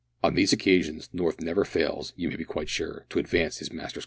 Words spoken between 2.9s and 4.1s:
to advance his Master's cause.